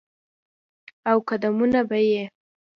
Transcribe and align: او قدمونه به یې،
او 1.09 1.17
قدمونه 1.29 1.81
به 1.89 1.99
یې، 2.11 2.23